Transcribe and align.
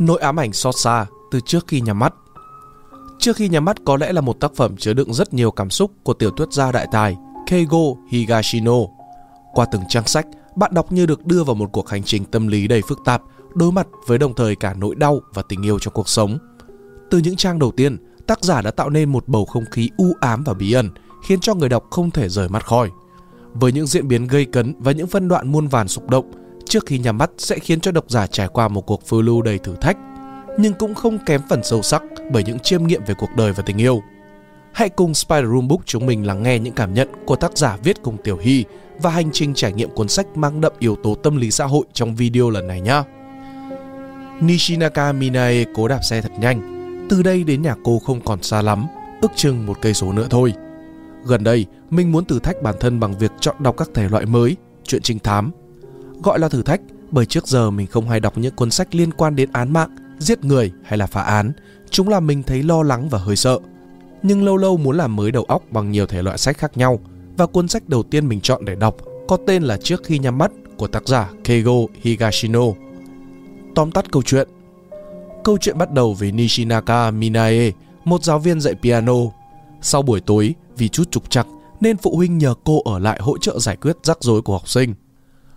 Nỗi 0.00 0.20
ám 0.20 0.40
ảnh 0.40 0.52
xót 0.52 0.74
xa 0.76 1.06
từ 1.30 1.40
trước 1.40 1.66
khi 1.66 1.80
nhắm 1.80 1.98
mắt 1.98 2.14
Trước 3.18 3.36
khi 3.36 3.48
nhắm 3.48 3.64
mắt 3.64 3.76
có 3.84 3.96
lẽ 3.96 4.12
là 4.12 4.20
một 4.20 4.40
tác 4.40 4.52
phẩm 4.56 4.76
chứa 4.76 4.92
đựng 4.92 5.14
rất 5.14 5.34
nhiều 5.34 5.50
cảm 5.50 5.70
xúc 5.70 5.90
của 6.02 6.14
tiểu 6.14 6.30
thuyết 6.30 6.52
gia 6.52 6.72
đại 6.72 6.86
tài 6.92 7.16
Keigo 7.46 7.78
Higashino. 8.10 8.76
Qua 9.52 9.66
từng 9.72 9.82
trang 9.88 10.06
sách, 10.06 10.26
bạn 10.56 10.74
đọc 10.74 10.92
như 10.92 11.06
được 11.06 11.26
đưa 11.26 11.44
vào 11.44 11.54
một 11.54 11.68
cuộc 11.72 11.88
hành 11.88 12.02
trình 12.02 12.24
tâm 12.24 12.48
lý 12.48 12.68
đầy 12.68 12.82
phức 12.82 12.98
tạp, 13.04 13.22
đối 13.54 13.72
mặt 13.72 13.86
với 14.06 14.18
đồng 14.18 14.34
thời 14.34 14.56
cả 14.56 14.74
nỗi 14.74 14.94
đau 14.94 15.20
và 15.34 15.42
tình 15.48 15.62
yêu 15.62 15.78
trong 15.78 15.94
cuộc 15.94 16.08
sống. 16.08 16.38
Từ 17.10 17.18
những 17.18 17.36
trang 17.36 17.58
đầu 17.58 17.70
tiên, 17.70 17.96
tác 18.26 18.44
giả 18.44 18.62
đã 18.62 18.70
tạo 18.70 18.90
nên 18.90 19.12
một 19.12 19.28
bầu 19.28 19.44
không 19.44 19.64
khí 19.70 19.90
u 19.96 20.12
ám 20.20 20.44
và 20.44 20.54
bí 20.54 20.72
ẩn, 20.72 20.90
khiến 21.24 21.40
cho 21.40 21.54
người 21.54 21.68
đọc 21.68 21.84
không 21.90 22.10
thể 22.10 22.28
rời 22.28 22.48
mắt 22.48 22.66
khỏi. 22.66 22.90
Với 23.54 23.72
những 23.72 23.86
diễn 23.86 24.08
biến 24.08 24.26
gây 24.26 24.44
cấn 24.44 24.74
và 24.78 24.92
những 24.92 25.06
phân 25.06 25.28
đoạn 25.28 25.52
muôn 25.52 25.66
vàn 25.66 25.88
xúc 25.88 26.10
động, 26.10 26.30
trước 26.70 26.86
khi 26.86 26.98
nhắm 26.98 27.18
mắt 27.18 27.30
sẽ 27.38 27.58
khiến 27.58 27.80
cho 27.80 27.92
độc 27.92 28.04
giả 28.10 28.26
trải 28.26 28.48
qua 28.48 28.68
một 28.68 28.86
cuộc 28.86 29.06
phiêu 29.06 29.22
lưu 29.22 29.42
đầy 29.42 29.58
thử 29.58 29.76
thách, 29.80 29.96
nhưng 30.58 30.72
cũng 30.74 30.94
không 30.94 31.18
kém 31.26 31.40
phần 31.48 31.62
sâu 31.64 31.82
sắc 31.82 32.02
bởi 32.32 32.44
những 32.44 32.58
chiêm 32.58 32.86
nghiệm 32.86 33.04
về 33.06 33.14
cuộc 33.18 33.30
đời 33.36 33.52
và 33.52 33.62
tình 33.66 33.80
yêu. 33.80 34.02
Hãy 34.72 34.88
cùng 34.88 35.14
Spider 35.14 35.44
Room 35.44 35.68
Book 35.68 35.80
chúng 35.84 36.06
mình 36.06 36.26
lắng 36.26 36.42
nghe 36.42 36.58
những 36.58 36.74
cảm 36.74 36.94
nhận 36.94 37.08
của 37.26 37.36
tác 37.36 37.58
giả 37.58 37.76
viết 37.84 38.02
cùng 38.02 38.16
Tiểu 38.24 38.38
Hy 38.42 38.64
và 38.98 39.10
hành 39.10 39.30
trình 39.32 39.54
trải 39.54 39.72
nghiệm 39.72 39.90
cuốn 39.90 40.08
sách 40.08 40.26
mang 40.36 40.60
đậm 40.60 40.72
yếu 40.78 40.96
tố 40.96 41.14
tâm 41.14 41.36
lý 41.36 41.50
xã 41.50 41.64
hội 41.64 41.84
trong 41.92 42.14
video 42.14 42.50
lần 42.50 42.66
này 42.66 42.80
nhé. 42.80 43.02
Nishinaka 44.40 45.12
Minae 45.12 45.64
cố 45.74 45.88
đạp 45.88 46.00
xe 46.02 46.20
thật 46.20 46.32
nhanh. 46.38 47.06
Từ 47.10 47.22
đây 47.22 47.44
đến 47.44 47.62
nhà 47.62 47.74
cô 47.84 47.98
không 47.98 48.20
còn 48.20 48.42
xa 48.42 48.62
lắm, 48.62 48.86
ước 49.22 49.30
chừng 49.36 49.66
một 49.66 49.78
cây 49.80 49.94
số 49.94 50.12
nữa 50.12 50.26
thôi. 50.30 50.54
Gần 51.24 51.44
đây, 51.44 51.66
mình 51.90 52.12
muốn 52.12 52.24
thử 52.24 52.38
thách 52.38 52.62
bản 52.62 52.74
thân 52.80 53.00
bằng 53.00 53.18
việc 53.18 53.32
chọn 53.40 53.56
đọc 53.58 53.74
các 53.76 53.88
thể 53.94 54.08
loại 54.08 54.26
mới, 54.26 54.56
chuyện 54.84 55.02
trinh 55.02 55.18
thám. 55.18 55.50
Gọi 56.22 56.38
là 56.38 56.48
thử 56.48 56.62
thách 56.62 56.80
bởi 57.10 57.26
trước 57.26 57.46
giờ 57.46 57.70
mình 57.70 57.86
không 57.86 58.08
hay 58.08 58.20
đọc 58.20 58.38
những 58.38 58.54
cuốn 58.54 58.70
sách 58.70 58.94
liên 58.94 59.12
quan 59.12 59.36
đến 59.36 59.48
án 59.52 59.72
mạng, 59.72 59.96
giết 60.18 60.44
người 60.44 60.72
hay 60.84 60.98
là 60.98 61.06
phá 61.06 61.22
án. 61.22 61.52
Chúng 61.90 62.08
làm 62.08 62.26
mình 62.26 62.42
thấy 62.42 62.62
lo 62.62 62.82
lắng 62.82 63.08
và 63.08 63.18
hơi 63.18 63.36
sợ. 63.36 63.58
Nhưng 64.22 64.44
lâu 64.44 64.56
lâu 64.56 64.76
muốn 64.76 64.96
làm 64.96 65.16
mới 65.16 65.30
đầu 65.30 65.44
óc 65.44 65.62
bằng 65.70 65.90
nhiều 65.90 66.06
thể 66.06 66.22
loại 66.22 66.38
sách 66.38 66.58
khác 66.58 66.76
nhau 66.76 67.00
và 67.36 67.46
cuốn 67.46 67.68
sách 67.68 67.88
đầu 67.88 68.02
tiên 68.02 68.28
mình 68.28 68.40
chọn 68.40 68.64
để 68.64 68.74
đọc 68.74 68.96
có 69.28 69.36
tên 69.46 69.62
là 69.62 69.76
Trước 69.76 70.04
khi 70.04 70.18
nhắm 70.18 70.38
mắt 70.38 70.50
của 70.76 70.86
tác 70.86 71.08
giả 71.08 71.30
Keigo 71.44 71.72
Higashino. 72.02 72.62
Tóm 73.74 73.90
tắt 73.90 74.12
câu 74.12 74.22
chuyện 74.22 74.48
Câu 75.44 75.58
chuyện 75.58 75.78
bắt 75.78 75.92
đầu 75.92 76.14
với 76.14 76.32
Nishinaka 76.32 77.10
Minae, 77.10 77.70
một 78.04 78.24
giáo 78.24 78.38
viên 78.38 78.60
dạy 78.60 78.74
piano. 78.82 79.14
Sau 79.82 80.02
buổi 80.02 80.20
tối, 80.20 80.54
vì 80.76 80.88
chút 80.88 81.10
trục 81.10 81.30
trặc 81.30 81.46
nên 81.80 81.96
phụ 81.96 82.16
huynh 82.16 82.38
nhờ 82.38 82.54
cô 82.64 82.82
ở 82.82 82.98
lại 82.98 83.20
hỗ 83.22 83.38
trợ 83.38 83.58
giải 83.58 83.76
quyết 83.76 83.96
rắc 84.02 84.18
rối 84.20 84.42
của 84.42 84.52
học 84.52 84.68
sinh. 84.68 84.94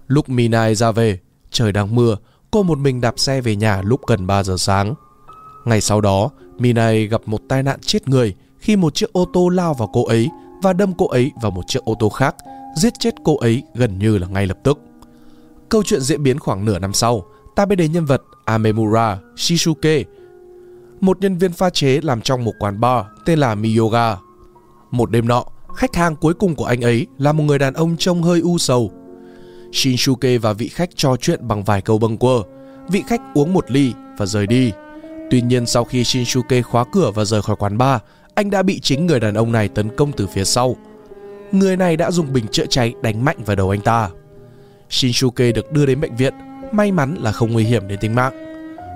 Lúc 0.07 0.29
Minai 0.29 0.75
ra 0.75 0.91
về, 0.91 1.19
trời 1.51 1.71
đang 1.71 1.95
mưa, 1.95 2.15
cô 2.51 2.63
một 2.63 2.77
mình 2.77 3.01
đạp 3.01 3.19
xe 3.19 3.41
về 3.41 3.55
nhà 3.55 3.81
lúc 3.81 4.01
gần 4.07 4.27
3 4.27 4.43
giờ 4.43 4.55
sáng. 4.57 4.93
Ngày 5.65 5.81
sau 5.81 6.01
đó, 6.01 6.29
Minai 6.57 7.07
gặp 7.07 7.21
một 7.25 7.41
tai 7.49 7.63
nạn 7.63 7.79
chết 7.81 8.07
người 8.07 8.35
khi 8.57 8.75
một 8.75 8.95
chiếc 8.95 9.13
ô 9.13 9.25
tô 9.33 9.49
lao 9.49 9.73
vào 9.73 9.89
cô 9.93 10.05
ấy 10.05 10.29
và 10.63 10.73
đâm 10.73 10.93
cô 10.97 11.07
ấy 11.07 11.31
vào 11.41 11.51
một 11.51 11.67
chiếc 11.67 11.83
ô 11.83 11.95
tô 11.99 12.09
khác, 12.09 12.35
giết 12.75 12.93
chết 12.99 13.15
cô 13.23 13.37
ấy 13.37 13.63
gần 13.75 13.99
như 13.99 14.17
là 14.17 14.27
ngay 14.27 14.47
lập 14.47 14.57
tức. 14.63 14.79
Câu 15.69 15.83
chuyện 15.83 16.01
diễn 16.01 16.23
biến 16.23 16.39
khoảng 16.39 16.65
nửa 16.65 16.79
năm 16.79 16.93
sau, 16.93 17.25
ta 17.55 17.65
biết 17.65 17.75
đến 17.75 17.91
nhân 17.91 18.05
vật 18.05 18.21
Amemura 18.45 19.19
Shisuke, 19.37 20.03
một 21.01 21.21
nhân 21.21 21.37
viên 21.37 21.51
pha 21.51 21.69
chế 21.69 21.99
làm 22.03 22.21
trong 22.21 22.43
một 22.43 22.53
quán 22.59 22.79
bar 22.79 23.05
tên 23.25 23.39
là 23.39 23.55
Miyoga. 23.55 24.17
Một 24.91 25.11
đêm 25.11 25.27
nọ, 25.27 25.45
khách 25.75 25.95
hàng 25.95 26.15
cuối 26.15 26.33
cùng 26.33 26.55
của 26.55 26.65
anh 26.65 26.81
ấy 26.81 27.07
là 27.17 27.31
một 27.31 27.43
người 27.43 27.59
đàn 27.59 27.73
ông 27.73 27.97
trông 27.97 28.23
hơi 28.23 28.39
u 28.39 28.57
sầu. 28.57 28.91
Shinsuke 29.73 30.37
và 30.37 30.53
vị 30.53 30.67
khách 30.67 30.89
trò 30.95 31.15
chuyện 31.17 31.47
bằng 31.47 31.63
vài 31.63 31.81
câu 31.81 31.97
bâng 31.97 32.17
quơ. 32.17 32.41
Vị 32.87 33.03
khách 33.07 33.21
uống 33.33 33.53
một 33.53 33.71
ly 33.71 33.93
và 34.17 34.25
rời 34.25 34.47
đi. 34.47 34.71
Tuy 35.31 35.41
nhiên 35.41 35.65
sau 35.65 35.83
khi 35.83 36.03
Shinsuke 36.03 36.61
khóa 36.61 36.85
cửa 36.91 37.11
và 37.15 37.25
rời 37.25 37.41
khỏi 37.41 37.55
quán 37.55 37.77
bar, 37.77 38.01
anh 38.35 38.49
đã 38.49 38.63
bị 38.63 38.79
chính 38.79 39.05
người 39.05 39.19
đàn 39.19 39.33
ông 39.33 39.51
này 39.51 39.67
tấn 39.67 39.95
công 39.95 40.11
từ 40.11 40.27
phía 40.27 40.43
sau. 40.43 40.75
Người 41.51 41.77
này 41.77 41.97
đã 41.97 42.11
dùng 42.11 42.33
bình 42.33 42.45
chữa 42.51 42.65
cháy 42.65 42.93
đánh 43.01 43.25
mạnh 43.25 43.37
vào 43.45 43.55
đầu 43.55 43.69
anh 43.69 43.81
ta. 43.81 44.09
Shinsuke 44.89 45.51
được 45.51 45.71
đưa 45.71 45.85
đến 45.85 46.01
bệnh 46.01 46.15
viện, 46.15 46.33
may 46.71 46.91
mắn 46.91 47.15
là 47.19 47.31
không 47.31 47.51
nguy 47.51 47.63
hiểm 47.63 47.87
đến 47.87 47.99
tính 47.99 48.15
mạng. 48.15 48.33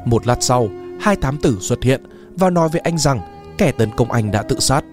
Một 0.05 0.27
lát 0.27 0.37
sau, 0.43 0.69
hai 0.99 1.15
thám 1.15 1.37
tử 1.37 1.57
xuất 1.61 1.83
hiện 1.83 2.01
và 2.35 2.49
nói 2.49 2.69
với 2.69 2.81
anh 2.81 2.97
rằng 2.97 3.19
kẻ 3.57 3.71
tấn 3.71 3.89
công 3.91 4.11
anh 4.11 4.31
đã 4.31 4.43
tự 4.43 4.59
sát. 4.59 4.83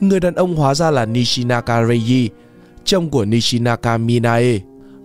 Người 0.00 0.20
đàn 0.20 0.34
ông 0.34 0.56
hóa 0.56 0.74
ra 0.74 0.90
là 0.90 1.06
Nishinaka 1.06 1.82
Reiji, 1.82 2.28
chồng 2.84 3.10
của 3.10 3.24
Nishinaka 3.24 3.98
Minae, 3.98 4.58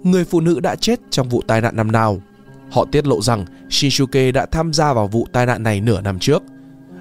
người 0.05 0.25
phụ 0.25 0.41
nữ 0.41 0.59
đã 0.59 0.75
chết 0.75 0.99
trong 1.09 1.29
vụ 1.29 1.41
tai 1.47 1.61
nạn 1.61 1.75
năm 1.75 1.91
nào. 1.91 2.21
Họ 2.71 2.85
tiết 2.91 3.07
lộ 3.07 3.21
rằng 3.21 3.45
Shinsuke 3.69 4.31
đã 4.31 4.45
tham 4.45 4.73
gia 4.73 4.93
vào 4.93 5.07
vụ 5.07 5.27
tai 5.31 5.45
nạn 5.45 5.63
này 5.63 5.81
nửa 5.81 6.01
năm 6.01 6.19
trước, 6.19 6.43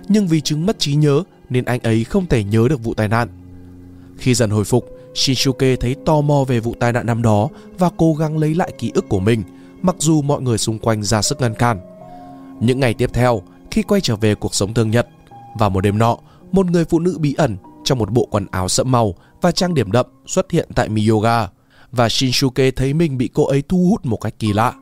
nhưng 0.09 0.27
vì 0.27 0.41
chứng 0.41 0.67
mất 0.67 0.79
trí 0.79 0.95
nhớ 0.95 1.23
nên 1.51 1.65
anh 1.65 1.81
ấy 1.81 2.05
không 2.05 2.27
thể 2.27 2.45
nhớ 2.45 2.67
được 2.71 2.85
vụ 2.85 2.95
tai 2.95 3.09
nạn. 3.09 3.29
Khi 4.17 4.35
dần 4.35 4.51
hồi 4.51 4.65
phục, 4.65 4.89
Shinsuke 5.15 5.77
thấy 5.77 5.97
tò 6.07 6.21
mò 6.21 6.45
về 6.49 6.61
vụ 6.61 6.75
tai 6.81 6.93
nạn 6.93 7.07
năm 7.07 7.23
đó 7.23 7.49
và 7.79 7.91
cố 7.97 8.15
gắng 8.15 8.39
lấy 8.39 8.55
lại 8.55 8.73
ký 8.79 8.91
ức 8.95 9.09
của 9.09 9.21
mình, 9.21 9.43
mặc 9.83 9.97
dù 9.99 10.23
mọi 10.23 10.43
người 10.43 10.59
xung 10.59 10.79
quanh 10.79 11.03
ra 11.03 11.23
sức 11.23 11.41
ngăn 11.41 11.55
cản. 11.55 11.81
Những 12.61 12.81
ngày 12.81 12.95
tiếp 12.95 13.11
theo, 13.13 13.43
khi 13.71 13.83
quay 13.83 14.01
trở 14.01 14.17
về 14.17 14.35
cuộc 14.35 14.55
sống 14.55 14.75
thường 14.75 14.91
nhật, 14.91 15.09
vào 15.59 15.71
một 15.71 15.81
đêm 15.81 15.99
nọ, 15.99 16.17
một 16.53 16.67
người 16.67 16.85
phụ 16.85 16.99
nữ 16.99 17.19
bí 17.19 17.35
ẩn 17.35 17.57
trong 17.85 17.99
một 17.99 18.11
bộ 18.11 18.29
quần 18.31 18.47
áo 18.51 18.69
sẫm 18.69 18.93
màu 18.93 19.15
và 19.41 19.53
trang 19.53 19.75
điểm 19.75 19.93
đậm 19.93 20.07
xuất 20.27 20.51
hiện 20.51 20.69
tại 20.75 20.89
Miyoga 20.89 21.49
và 21.97 22.09
Shinsuke 22.09 22.71
thấy 22.71 22.95
mình 22.95 23.19
bị 23.19 23.31
cô 23.35 23.47
ấy 23.47 23.63
thu 23.69 23.87
hút 23.91 24.07
một 24.07 24.17
cách 24.17 24.35
kỳ 24.39 24.53
lạ. 24.53 24.73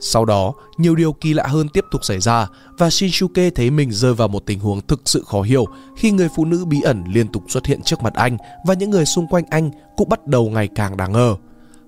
Sau 0.00 0.24
đó, 0.24 0.52
nhiều 0.78 0.94
điều 0.94 1.12
kỳ 1.12 1.34
lạ 1.34 1.46
hơn 1.46 1.68
tiếp 1.68 1.84
tục 1.90 2.04
xảy 2.04 2.20
ra 2.20 2.46
và 2.78 2.90
Shinsuke 2.90 3.50
thấy 3.50 3.70
mình 3.70 3.92
rơi 3.92 4.14
vào 4.14 4.28
một 4.28 4.46
tình 4.46 4.60
huống 4.60 4.80
thực 4.80 5.00
sự 5.04 5.24
khó 5.26 5.42
hiểu 5.42 5.66
khi 5.96 6.10
người 6.10 6.28
phụ 6.36 6.44
nữ 6.44 6.64
bí 6.64 6.80
ẩn 6.80 7.04
liên 7.12 7.28
tục 7.28 7.44
xuất 7.48 7.66
hiện 7.66 7.82
trước 7.82 8.02
mặt 8.02 8.14
anh 8.14 8.36
và 8.66 8.74
những 8.74 8.90
người 8.90 9.04
xung 9.04 9.26
quanh 9.26 9.44
anh 9.50 9.70
cũng 9.96 10.08
bắt 10.08 10.26
đầu 10.26 10.50
ngày 10.50 10.68
càng 10.74 10.96
đáng 10.96 11.12
ngờ. 11.12 11.36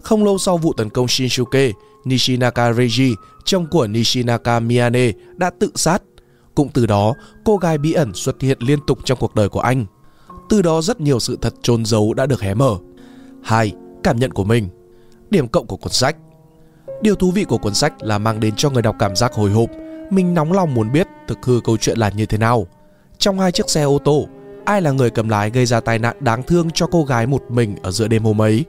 Không 0.02 0.25
lâu 0.25 0.38
sau 0.38 0.56
vụ 0.58 0.72
tấn 0.72 0.91
công 0.91 1.08
Shinsuke, 1.08 1.72
Nishinaka 2.04 2.72
Reiji, 2.72 3.14
chồng 3.44 3.66
của 3.70 3.86
Nishinaka 3.86 4.60
Miyane, 4.60 5.12
đã 5.36 5.50
tự 5.60 5.70
sát. 5.75 6.02
Cũng 6.54 6.69
từ 6.69 6.86
đó, 6.86 7.14
cô 7.44 7.56
gái 7.56 7.78
bí 7.78 7.92
ẩn 7.92 8.14
xuất 8.14 8.41
hiện 8.41 8.58
liên 8.60 8.78
tục 8.86 8.98
trong 9.04 9.19
cuộc 9.19 9.34
đời 9.34 9.48
của 9.48 9.60
anh. 9.60 9.86
Từ 10.48 10.62
đó 10.62 10.82
rất 10.82 11.00
nhiều 11.00 11.20
sự 11.20 11.38
thật 11.41 11.54
trôn 11.62 11.84
giấu 11.84 12.14
đã 12.14 12.26
được 12.26 12.41
hé 12.41 12.54
mở. 12.54 12.76
2. 13.42 13.72
Cảm 14.04 14.16
nhận 14.16 14.32
của 14.32 14.44
mình 14.44 14.69
Điểm 15.31 15.48
cộng 15.48 15.66
của 15.66 15.76
cuốn 15.76 15.92
sách 15.92 16.16
Điều 17.00 17.15
thú 17.15 17.31
vị 17.31 17.44
của 17.44 17.59
cuốn 17.59 17.75
sách 17.75 18.03
là 18.03 18.19
mang 18.19 18.41
đến 18.41 18.54
cho 18.56 18.70
người 18.70 18.82
đọc 18.82 18.97
cảm 18.98 19.16
giác 19.16 19.32
hồi 19.32 19.50
hộp. 19.50 19.70
Mình 20.10 20.34
nóng 20.34 20.53
lòng 20.53 20.75
muốn 20.75 20.92
biết 20.92 21.06
thực 21.28 21.38
hư 21.42 21.60
câu 21.65 21.76
chuyện 21.76 21.98
là 21.98 22.10
như 22.16 22.26
thế 22.26 22.38
nào. 22.38 22.66
Trong 23.19 23.41
hai 23.41 23.53
chiếc 23.53 23.70
xe 23.70 23.82
ô 23.82 23.98
tô, 24.04 24.26
ai 24.64 24.82
là 24.82 24.91
người 24.91 25.10
cầm 25.10 25.28
lái 25.28 25.50
gây 25.50 25.66
ra 25.66 25.81
tai 25.81 25.98
nạn 25.98 26.16
đáng 26.20 26.43
thương 26.43 26.70
cho 26.70 26.87
cô 26.87 27.04
gái 27.04 27.26
một 27.26 27.43
mình 27.48 27.76
ở 27.82 27.91
giữa 27.91 28.09
đêm 28.09 28.25
hôm 28.25 28.43
ấy? 28.43 28.64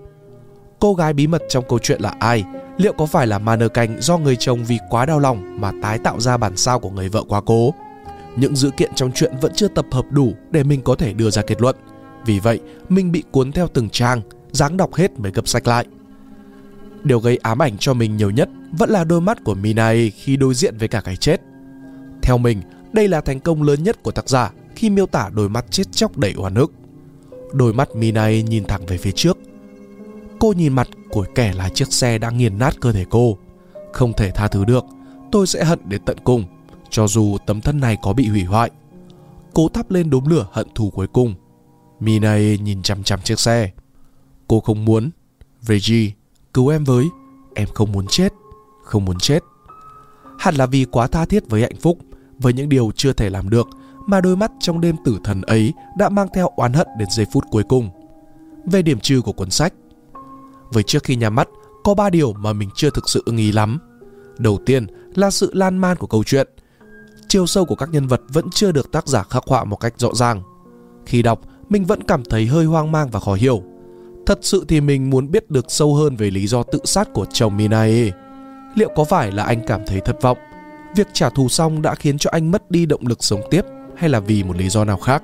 Cô 0.79 0.93
gái 0.93 1.13
bí 1.13 1.27
mật 1.27 1.41
trong 1.49 1.63
câu 1.69 1.79
chuyện 1.79 2.01
là 2.01 2.13
ai? 2.19 2.43
Liệu 2.77 2.93
có 2.93 3.05
phải 3.05 3.27
là 3.27 3.39
Mannequin 3.39 4.01
do 4.01 4.17
người 4.17 4.35
chồng 4.35 4.65
vì 4.65 4.79
quá 4.89 5.05
đau 5.05 5.19
lòng 5.19 5.61
mà 5.61 5.71
tái 5.81 5.99
tạo 5.99 6.19
ra 6.19 6.37
bản 6.37 6.57
sao 6.57 6.79
của 6.79 6.89
người 6.89 7.09
vợ 7.09 7.23
quá 7.27 7.41
cố? 7.45 7.73
Những 8.35 8.55
dữ 8.55 8.69
kiện 8.77 8.91
trong 8.95 9.11
chuyện 9.15 9.33
vẫn 9.41 9.51
chưa 9.55 9.67
tập 9.67 9.85
hợp 9.91 10.05
đủ 10.09 10.33
để 10.51 10.63
mình 10.63 10.81
có 10.81 10.95
thể 10.95 11.13
đưa 11.13 11.29
ra 11.29 11.41
kết 11.41 11.61
luận. 11.61 11.75
Vì 12.25 12.39
vậy, 12.39 12.59
mình 12.89 13.11
bị 13.11 13.23
cuốn 13.31 13.51
theo 13.51 13.67
từng 13.67 13.89
trang, 13.89 14.21
dáng 14.55 14.77
đọc 14.77 14.93
hết 14.93 15.19
mới 15.19 15.31
gấp 15.31 15.47
sách 15.47 15.67
lại. 15.67 15.85
Điều 17.03 17.19
gây 17.19 17.37
ám 17.37 17.61
ảnh 17.61 17.77
cho 17.77 17.93
mình 17.93 18.17
nhiều 18.17 18.29
nhất 18.29 18.49
vẫn 18.71 18.89
là 18.89 19.03
đôi 19.03 19.21
mắt 19.21 19.43
của 19.43 19.55
Minae 19.55 20.09
khi 20.09 20.37
đối 20.37 20.53
diện 20.53 20.77
với 20.77 20.87
cả 20.87 21.01
cái 21.01 21.15
chết. 21.15 21.41
Theo 22.21 22.37
mình, 22.37 22.61
đây 22.93 23.07
là 23.07 23.21
thành 23.21 23.39
công 23.39 23.63
lớn 23.63 23.83
nhất 23.83 24.03
của 24.03 24.11
tác 24.11 24.29
giả 24.29 24.51
khi 24.75 24.89
miêu 24.89 25.05
tả 25.05 25.29
đôi 25.33 25.49
mắt 25.49 25.65
chết 25.71 25.83
chóc 25.91 26.17
đầy 26.17 26.33
oan 26.37 26.55
ức. 26.55 26.71
Đôi 27.53 27.73
mắt 27.73 27.95
Minae 27.95 28.41
nhìn 28.41 28.63
thẳng 28.65 28.85
về 28.85 28.97
phía 28.97 29.11
trước. 29.11 29.37
Cô 30.39 30.53
nhìn 30.53 30.73
mặt 30.73 30.87
của 31.09 31.25
kẻ 31.35 31.53
là 31.53 31.69
chiếc 31.69 31.93
xe 31.93 32.17
đã 32.17 32.29
nghiền 32.29 32.57
nát 32.57 32.75
cơ 32.81 32.91
thể 32.91 33.05
cô. 33.09 33.37
Không 33.93 34.13
thể 34.13 34.31
tha 34.31 34.47
thứ 34.47 34.65
được, 34.65 34.85
tôi 35.31 35.47
sẽ 35.47 35.63
hận 35.63 35.79
đến 35.89 36.01
tận 36.05 36.17
cùng, 36.23 36.43
cho 36.89 37.07
dù 37.07 37.37
tấm 37.45 37.61
thân 37.61 37.79
này 37.79 37.97
có 38.01 38.13
bị 38.13 38.27
hủy 38.27 38.43
hoại. 38.43 38.71
Cô 39.53 39.69
thắp 39.69 39.91
lên 39.91 40.09
đốm 40.09 40.25
lửa 40.27 40.47
hận 40.51 40.67
thù 40.75 40.89
cuối 40.89 41.07
cùng. 41.07 41.35
Minae 41.99 42.57
nhìn 42.57 42.81
chăm 42.81 43.03
chăm 43.03 43.21
chiếc 43.21 43.39
xe. 43.39 43.71
Cô 44.47 44.59
không 44.59 44.85
muốn. 44.85 45.09
Reggie, 45.61 46.11
cứu 46.53 46.67
em 46.67 46.83
với. 46.83 47.05
Em 47.55 47.67
không 47.73 47.91
muốn 47.91 48.05
chết. 48.07 48.33
Không 48.83 49.05
muốn 49.05 49.19
chết. 49.19 49.43
Hẳn 50.39 50.55
là 50.55 50.65
vì 50.65 50.85
quá 50.85 51.07
tha 51.07 51.25
thiết 51.25 51.49
với 51.49 51.61
hạnh 51.61 51.79
phúc, 51.81 51.97
với 52.39 52.53
những 52.53 52.69
điều 52.69 52.91
chưa 52.95 53.13
thể 53.13 53.29
làm 53.29 53.49
được, 53.49 53.67
mà 54.07 54.21
đôi 54.21 54.35
mắt 54.35 54.51
trong 54.59 54.81
đêm 54.81 54.95
tử 55.05 55.19
thần 55.23 55.41
ấy 55.41 55.73
đã 55.97 56.09
mang 56.09 56.27
theo 56.33 56.49
oán 56.55 56.73
hận 56.73 56.87
đến 56.99 57.07
giây 57.11 57.25
phút 57.33 57.43
cuối 57.51 57.63
cùng. 57.69 57.89
Về 58.65 58.81
điểm 58.81 58.99
trừ 58.99 59.21
của 59.21 59.31
cuốn 59.31 59.49
sách, 59.49 59.73
với 60.71 60.83
trước 60.83 61.03
khi 61.03 61.15
nhắm 61.15 61.35
mắt, 61.35 61.47
có 61.83 61.93
ba 61.93 62.09
điều 62.09 62.33
mà 62.33 62.53
mình 62.53 62.69
chưa 62.75 62.89
thực 62.89 63.09
sự 63.09 63.23
ưng 63.25 63.37
ý 63.37 63.51
lắm. 63.51 63.79
Đầu 64.37 64.59
tiên 64.65 64.87
là 65.15 65.31
sự 65.31 65.51
lan 65.53 65.77
man 65.77 65.97
của 65.97 66.07
câu 66.07 66.23
chuyện. 66.23 66.47
Chiều 67.27 67.47
sâu 67.47 67.65
của 67.65 67.75
các 67.75 67.89
nhân 67.91 68.07
vật 68.07 68.21
vẫn 68.29 68.49
chưa 68.51 68.71
được 68.71 68.91
tác 68.91 69.07
giả 69.07 69.23
khắc 69.23 69.43
họa 69.47 69.63
một 69.63 69.75
cách 69.75 69.93
rõ 69.97 70.09
ràng. 70.13 70.41
Khi 71.05 71.21
đọc, 71.21 71.41
mình 71.69 71.85
vẫn 71.85 72.03
cảm 72.03 72.23
thấy 72.23 72.45
hơi 72.45 72.65
hoang 72.65 72.91
mang 72.91 73.09
và 73.09 73.19
khó 73.19 73.33
hiểu. 73.33 73.63
Thật 74.25 74.39
sự 74.41 74.65
thì 74.67 74.81
mình 74.81 75.09
muốn 75.09 75.31
biết 75.31 75.51
được 75.51 75.65
sâu 75.67 75.95
hơn 75.95 76.15
về 76.15 76.31
lý 76.31 76.47
do 76.47 76.63
tự 76.63 76.79
sát 76.83 77.13
của 77.13 77.25
chồng 77.33 77.57
Minae. 77.57 78.11
Liệu 78.75 78.89
có 78.95 79.03
phải 79.03 79.31
là 79.31 79.43
anh 79.43 79.61
cảm 79.67 79.81
thấy 79.87 79.99
thất 79.99 80.21
vọng? 80.21 80.37
việc 80.95 81.07
trả 81.13 81.29
thù 81.29 81.49
xong 81.49 81.81
đã 81.81 81.95
khiến 81.95 82.17
cho 82.17 82.29
anh 82.33 82.51
mất 82.51 82.71
đi 82.71 82.85
động 82.85 83.07
lực 83.07 83.23
sống 83.23 83.41
tiếp 83.51 83.61
hay 83.95 84.09
là 84.09 84.19
vì 84.19 84.43
một 84.43 84.57
lý 84.57 84.69
do 84.69 84.85
nào 84.85 84.97
khác. 84.97 85.23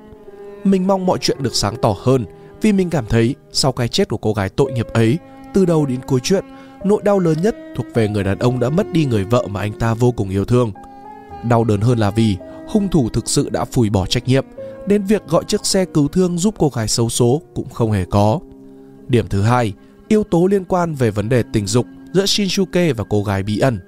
Mình 0.63 0.87
mong 0.87 1.05
mọi 1.05 1.17
chuyện 1.21 1.37
được 1.43 1.55
sáng 1.55 1.75
tỏ 1.81 1.95
hơn 2.03 2.25
vì 2.61 2.73
mình 2.73 2.89
cảm 2.89 3.05
thấy 3.09 3.35
sau 3.51 3.71
cái 3.71 3.87
chết 3.87 4.09
của 4.09 4.17
cô 4.17 4.33
gái 4.33 4.49
tội 4.49 4.71
nghiệp 4.71 4.87
ấy, 4.93 5.17
từ 5.53 5.65
đầu 5.65 5.85
đến 5.85 5.99
cuối 6.07 6.19
chuyện, 6.23 6.45
nỗi 6.83 7.01
đau 7.03 7.19
lớn 7.19 7.37
nhất 7.43 7.55
thuộc 7.75 7.85
về 7.93 8.07
người 8.07 8.23
đàn 8.23 8.39
ông 8.39 8.59
đã 8.59 8.69
mất 8.69 8.91
đi 8.91 9.05
người 9.05 9.23
vợ 9.23 9.47
mà 9.49 9.59
anh 9.59 9.73
ta 9.73 9.93
vô 9.93 10.11
cùng 10.11 10.29
yêu 10.29 10.45
thương. 10.45 10.71
Đau 11.49 11.63
đớn 11.63 11.81
hơn 11.81 11.97
là 11.99 12.11
vì 12.11 12.37
hung 12.67 12.87
thủ 12.87 13.09
thực 13.09 13.29
sự 13.29 13.49
đã 13.49 13.65
phủi 13.65 13.89
bỏ 13.89 14.05
trách 14.05 14.27
nhiệm, 14.27 14.45
đến 14.87 15.03
việc 15.03 15.27
gọi 15.27 15.43
chiếc 15.47 15.65
xe 15.65 15.85
cứu 15.85 16.07
thương 16.07 16.37
giúp 16.37 16.55
cô 16.57 16.69
gái 16.69 16.87
xấu 16.87 17.09
số 17.09 17.41
cũng 17.55 17.69
không 17.69 17.91
hề 17.91 18.05
có. 18.05 18.39
Điểm 19.11 19.27
thứ 19.27 19.41
hai, 19.41 19.73
yếu 20.07 20.23
tố 20.23 20.45
liên 20.45 20.65
quan 20.65 20.93
về 20.93 21.11
vấn 21.11 21.29
đề 21.29 21.43
tình 21.53 21.67
dục 21.67 21.85
giữa 22.13 22.25
Shinsuke 22.25 22.93
và 22.93 23.03
cô 23.09 23.23
gái 23.23 23.43
bí 23.43 23.59
ẩn. 23.59 23.79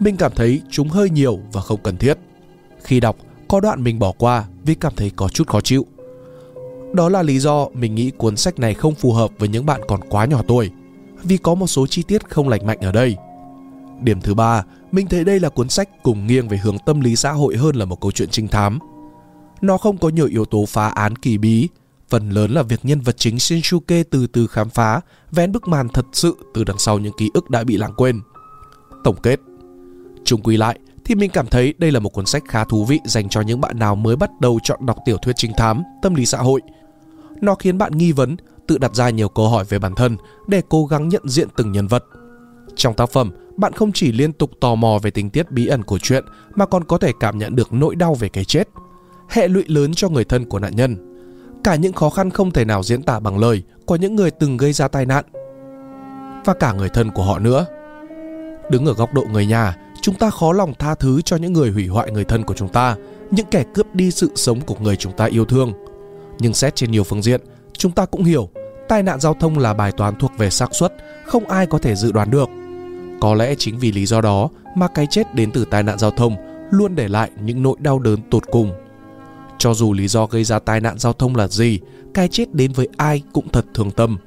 Mình 0.00 0.16
cảm 0.16 0.32
thấy 0.34 0.60
chúng 0.70 0.88
hơi 0.88 1.10
nhiều 1.10 1.40
và 1.52 1.60
không 1.60 1.82
cần 1.82 1.96
thiết. 1.96 2.18
Khi 2.82 3.00
đọc, 3.00 3.16
có 3.48 3.60
đoạn 3.60 3.84
mình 3.84 3.98
bỏ 3.98 4.12
qua 4.12 4.44
vì 4.64 4.74
cảm 4.74 4.92
thấy 4.96 5.10
có 5.16 5.28
chút 5.28 5.48
khó 5.48 5.60
chịu. 5.60 5.86
Đó 6.94 7.08
là 7.08 7.22
lý 7.22 7.38
do 7.38 7.68
mình 7.74 7.94
nghĩ 7.94 8.10
cuốn 8.10 8.36
sách 8.36 8.58
này 8.58 8.74
không 8.74 8.94
phù 8.94 9.12
hợp 9.12 9.30
với 9.38 9.48
những 9.48 9.66
bạn 9.66 9.80
còn 9.88 10.00
quá 10.08 10.24
nhỏ 10.24 10.42
tuổi, 10.48 10.70
vì 11.22 11.36
có 11.36 11.54
một 11.54 11.66
số 11.66 11.86
chi 11.86 12.02
tiết 12.02 12.30
không 12.30 12.48
lành 12.48 12.66
mạnh 12.66 12.78
ở 12.80 12.92
đây. 12.92 13.16
Điểm 14.00 14.20
thứ 14.20 14.34
ba, 14.34 14.64
mình 14.90 15.06
thấy 15.06 15.24
đây 15.24 15.40
là 15.40 15.48
cuốn 15.48 15.68
sách 15.68 16.02
cùng 16.02 16.26
nghiêng 16.26 16.48
về 16.48 16.56
hướng 16.56 16.78
tâm 16.86 17.00
lý 17.00 17.16
xã 17.16 17.32
hội 17.32 17.56
hơn 17.56 17.76
là 17.76 17.84
một 17.84 18.00
câu 18.00 18.10
chuyện 18.10 18.28
trinh 18.28 18.48
thám. 18.48 18.78
Nó 19.60 19.78
không 19.78 19.98
có 19.98 20.08
nhiều 20.08 20.26
yếu 20.26 20.44
tố 20.44 20.64
phá 20.66 20.88
án 20.88 21.16
kỳ 21.16 21.38
bí, 21.38 21.68
phần 22.12 22.30
lớn 22.30 22.50
là 22.50 22.62
việc 22.62 22.80
nhân 22.82 23.00
vật 23.00 23.16
chính 23.18 23.38
Shinsuke 23.38 24.02
từ 24.02 24.26
từ 24.26 24.46
khám 24.46 24.70
phá, 24.70 25.00
vén 25.30 25.52
bức 25.52 25.68
màn 25.68 25.88
thật 25.88 26.04
sự 26.12 26.36
từ 26.54 26.64
đằng 26.64 26.78
sau 26.78 26.98
những 26.98 27.12
ký 27.18 27.30
ức 27.34 27.50
đã 27.50 27.64
bị 27.64 27.76
lãng 27.76 27.92
quên. 27.96 28.20
Tổng 29.04 29.16
kết 29.22 29.40
Chung 30.24 30.42
quy 30.42 30.56
lại, 30.56 30.78
thì 31.04 31.14
mình 31.14 31.30
cảm 31.30 31.46
thấy 31.46 31.74
đây 31.78 31.90
là 31.90 32.00
một 32.00 32.08
cuốn 32.08 32.26
sách 32.26 32.42
khá 32.48 32.64
thú 32.64 32.84
vị 32.84 33.00
dành 33.04 33.28
cho 33.28 33.40
những 33.40 33.60
bạn 33.60 33.78
nào 33.78 33.94
mới 33.94 34.16
bắt 34.16 34.30
đầu 34.40 34.58
chọn 34.62 34.86
đọc 34.86 34.96
tiểu 35.04 35.16
thuyết 35.16 35.32
trinh 35.36 35.52
thám, 35.56 35.82
tâm 36.02 36.14
lý 36.14 36.26
xã 36.26 36.38
hội. 36.38 36.60
Nó 37.40 37.54
khiến 37.54 37.78
bạn 37.78 37.92
nghi 37.92 38.12
vấn, 38.12 38.36
tự 38.66 38.78
đặt 38.78 38.94
ra 38.94 39.10
nhiều 39.10 39.28
câu 39.28 39.48
hỏi 39.48 39.64
về 39.68 39.78
bản 39.78 39.94
thân 39.94 40.16
để 40.46 40.62
cố 40.68 40.86
gắng 40.86 41.08
nhận 41.08 41.28
diện 41.28 41.48
từng 41.56 41.72
nhân 41.72 41.86
vật. 41.86 42.04
Trong 42.76 42.94
tác 42.94 43.10
phẩm, 43.10 43.30
bạn 43.56 43.72
không 43.72 43.92
chỉ 43.92 44.12
liên 44.12 44.32
tục 44.32 44.50
tò 44.60 44.74
mò 44.74 44.98
về 45.02 45.10
tình 45.10 45.30
tiết 45.30 45.50
bí 45.50 45.66
ẩn 45.66 45.82
của 45.82 45.98
chuyện 45.98 46.24
mà 46.54 46.66
còn 46.66 46.84
có 46.84 46.98
thể 46.98 47.12
cảm 47.20 47.38
nhận 47.38 47.56
được 47.56 47.72
nỗi 47.72 47.96
đau 47.96 48.14
về 48.14 48.28
cái 48.28 48.44
chết, 48.44 48.68
hệ 49.28 49.48
lụy 49.48 49.64
lớn 49.66 49.94
cho 49.94 50.08
người 50.08 50.24
thân 50.24 50.44
của 50.44 50.58
nạn 50.58 50.76
nhân, 50.76 51.11
cả 51.64 51.74
những 51.74 51.92
khó 51.92 52.10
khăn 52.10 52.30
không 52.30 52.50
thể 52.50 52.64
nào 52.64 52.82
diễn 52.82 53.02
tả 53.02 53.20
bằng 53.20 53.38
lời 53.38 53.62
của 53.86 53.96
những 53.96 54.16
người 54.16 54.30
từng 54.30 54.56
gây 54.56 54.72
ra 54.72 54.88
tai 54.88 55.06
nạn 55.06 55.24
và 56.44 56.54
cả 56.54 56.72
người 56.72 56.88
thân 56.88 57.10
của 57.10 57.22
họ 57.22 57.38
nữa. 57.38 57.66
Đứng 58.70 58.86
ở 58.86 58.94
góc 58.94 59.14
độ 59.14 59.24
người 59.32 59.46
nhà, 59.46 59.76
chúng 60.02 60.14
ta 60.14 60.30
khó 60.30 60.52
lòng 60.52 60.74
tha 60.78 60.94
thứ 60.94 61.22
cho 61.22 61.36
những 61.36 61.52
người 61.52 61.70
hủy 61.70 61.86
hoại 61.86 62.10
người 62.10 62.24
thân 62.24 62.44
của 62.44 62.54
chúng 62.54 62.68
ta, 62.68 62.96
những 63.30 63.46
kẻ 63.50 63.64
cướp 63.74 63.94
đi 63.94 64.10
sự 64.10 64.30
sống 64.34 64.60
của 64.60 64.76
người 64.80 64.96
chúng 64.96 65.12
ta 65.12 65.24
yêu 65.24 65.44
thương. 65.44 65.72
Nhưng 66.38 66.54
xét 66.54 66.74
trên 66.76 66.90
nhiều 66.90 67.04
phương 67.04 67.22
diện, 67.22 67.40
chúng 67.72 67.92
ta 67.92 68.06
cũng 68.06 68.24
hiểu 68.24 68.48
tai 68.88 69.02
nạn 69.02 69.20
giao 69.20 69.34
thông 69.34 69.58
là 69.58 69.74
bài 69.74 69.92
toán 69.92 70.14
thuộc 70.16 70.32
về 70.38 70.50
xác 70.50 70.74
suất, 70.74 70.94
không 71.26 71.48
ai 71.48 71.66
có 71.66 71.78
thể 71.78 71.94
dự 71.94 72.12
đoán 72.12 72.30
được. 72.30 72.48
Có 73.20 73.34
lẽ 73.34 73.54
chính 73.58 73.78
vì 73.78 73.92
lý 73.92 74.06
do 74.06 74.20
đó 74.20 74.48
mà 74.76 74.88
cái 74.88 75.06
chết 75.10 75.34
đến 75.34 75.50
từ 75.50 75.64
tai 75.64 75.82
nạn 75.82 75.98
giao 75.98 76.10
thông 76.10 76.36
luôn 76.70 76.94
để 76.94 77.08
lại 77.08 77.30
những 77.40 77.62
nỗi 77.62 77.76
đau 77.78 77.98
đớn 77.98 78.18
tột 78.30 78.42
cùng. 78.50 78.72
Cho 79.62 79.74
dù 79.74 79.92
lý 79.92 80.08
do 80.08 80.26
gây 80.26 80.44
ra 80.44 80.58
tai 80.58 80.80
nạn 80.80 80.98
giao 80.98 81.12
thông 81.12 81.36
là 81.36 81.48
gì, 81.48 81.80
cái 82.14 82.28
chết 82.28 82.54
đến 82.54 82.72
với 82.72 82.88
ai 82.96 83.22
cũng 83.32 83.48
thật 83.48 83.66
thương 83.74 83.90
tâm. 83.90 84.18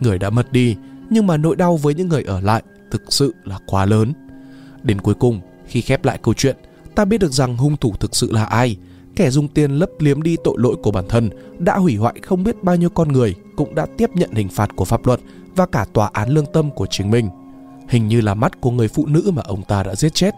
Người 0.00 0.18
đã 0.18 0.30
mất 0.30 0.52
đi, 0.52 0.76
nhưng 1.10 1.26
mà 1.26 1.36
nỗi 1.36 1.56
đau 1.56 1.76
với 1.76 1.94
những 1.94 2.08
người 2.08 2.22
ở 2.22 2.40
lại 2.40 2.62
thực 2.90 3.02
sự 3.08 3.34
là 3.44 3.58
quá 3.66 3.84
lớn. 3.84 4.12
Đến 4.82 5.00
cuối 5.00 5.14
cùng, 5.14 5.40
khi 5.66 5.80
khép 5.80 6.04
lại 6.04 6.18
câu 6.22 6.34
chuyện, 6.34 6.56
ta 6.94 7.04
biết 7.04 7.18
được 7.18 7.32
rằng 7.32 7.56
hung 7.56 7.76
thủ 7.76 7.94
thực 8.00 8.16
sự 8.16 8.32
là 8.32 8.44
ai. 8.44 8.76
Kẻ 9.16 9.30
dùng 9.30 9.48
tiền 9.48 9.70
lấp 9.70 9.90
liếm 9.98 10.22
đi 10.22 10.36
tội 10.44 10.54
lỗi 10.58 10.76
của 10.82 10.90
bản 10.90 11.04
thân 11.08 11.30
đã 11.58 11.76
hủy 11.76 11.96
hoại 11.96 12.14
không 12.22 12.44
biết 12.44 12.62
bao 12.62 12.76
nhiêu 12.76 12.90
con 12.90 13.12
người 13.12 13.34
cũng 13.56 13.74
đã 13.74 13.86
tiếp 13.98 14.10
nhận 14.14 14.30
hình 14.34 14.48
phạt 14.48 14.76
của 14.76 14.84
pháp 14.84 15.06
luật 15.06 15.20
và 15.56 15.66
cả 15.66 15.86
tòa 15.92 16.10
án 16.12 16.28
lương 16.28 16.52
tâm 16.52 16.70
của 16.70 16.86
chính 16.90 17.10
mình. 17.10 17.28
Hình 17.88 18.08
như 18.08 18.20
là 18.20 18.34
mắt 18.34 18.60
của 18.60 18.70
người 18.70 18.88
phụ 18.88 19.06
nữ 19.06 19.30
mà 19.34 19.42
ông 19.46 19.62
ta 19.62 19.82
đã 19.82 19.94
giết 19.94 20.14
chết. 20.14 20.34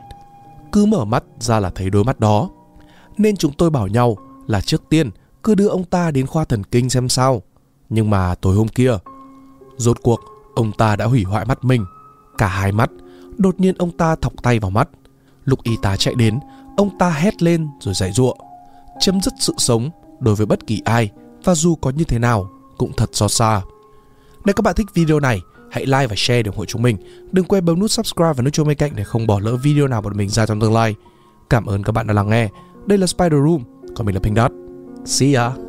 Cứ 0.72 0.86
mở 0.86 1.04
mắt 1.04 1.24
ra 1.38 1.60
là 1.60 1.70
thấy 1.74 1.90
đôi 1.90 2.04
mắt 2.04 2.20
đó. 2.20 2.50
Nên 3.18 3.36
chúng 3.36 3.52
tôi 3.52 3.70
bảo 3.70 3.88
nhau 3.88 4.16
là 4.46 4.60
trước 4.60 4.82
tiên 4.90 5.10
cứ 5.42 5.54
đưa 5.54 5.68
ông 5.68 5.84
ta 5.84 6.10
đến 6.10 6.26
khoa 6.26 6.44
thần 6.44 6.64
kinh 6.64 6.90
xem 6.90 7.08
sao. 7.08 7.42
Nhưng 7.88 8.10
mà 8.10 8.34
tối 8.34 8.56
hôm 8.56 8.68
kia, 8.68 8.98
rốt 9.76 9.96
cuộc 10.02 10.20
ông 10.54 10.72
ta 10.72 10.96
đã 10.96 11.04
hủy 11.04 11.22
hoại 11.22 11.44
mắt 11.44 11.64
mình, 11.64 11.84
cả 12.38 12.46
hai 12.46 12.72
mắt 12.72 12.90
Đột 13.38 13.60
nhiên 13.60 13.74
ông 13.78 13.90
ta 13.90 14.16
thọc 14.16 14.42
tay 14.42 14.58
vào 14.58 14.70
mắt. 14.70 14.88
Lúc 15.44 15.62
y 15.62 15.76
tá 15.82 15.96
chạy 15.96 16.14
đến, 16.14 16.40
ông 16.76 16.98
ta 16.98 17.10
hét 17.10 17.42
lên 17.42 17.68
rồi 17.80 17.94
dạy 17.94 18.12
dụa. 18.12 18.34
Chấm 19.00 19.20
dứt 19.20 19.34
sự 19.38 19.54
sống 19.58 19.90
đối 20.20 20.34
với 20.34 20.46
bất 20.46 20.66
kỳ 20.66 20.82
ai 20.84 21.10
và 21.44 21.54
dù 21.54 21.74
có 21.74 21.90
như 21.90 22.04
thế 22.04 22.18
nào 22.18 22.50
cũng 22.78 22.92
thật 22.96 23.10
xót 23.12 23.32
xa. 23.32 23.62
Nếu 24.44 24.54
các 24.54 24.62
bạn 24.62 24.74
thích 24.74 24.86
video 24.94 25.20
này, 25.20 25.40
hãy 25.70 25.86
like 25.86 26.06
và 26.06 26.14
share 26.16 26.42
để 26.42 26.48
ủng 26.48 26.56
hộ 26.56 26.64
chúng 26.64 26.82
mình. 26.82 26.96
Đừng 27.32 27.44
quên 27.44 27.64
bấm 27.64 27.78
nút 27.78 27.90
subscribe 27.90 28.32
và 28.32 28.42
nút 28.42 28.52
chuông 28.52 28.68
bên 28.68 28.76
cạnh 28.76 28.92
để 28.94 29.04
không 29.04 29.26
bỏ 29.26 29.40
lỡ 29.40 29.56
video 29.56 29.88
nào 29.88 30.02
bọn 30.02 30.16
mình 30.16 30.28
ra 30.28 30.46
trong 30.46 30.60
tương 30.60 30.74
lai. 30.74 30.94
Cảm 31.50 31.66
ơn 31.66 31.82
các 31.82 31.92
bạn 31.92 32.06
đã 32.06 32.14
lắng 32.14 32.30
nghe. 32.30 32.48
Đây 32.86 32.98
là 32.98 33.06
Spider 33.06 33.32
Room, 33.32 33.75
còn 33.96 34.06
mình 34.06 34.14
là 34.14 34.20
Pink 34.20 34.36
Dot. 34.36 34.52
See 35.04 35.34
ya! 35.34 35.65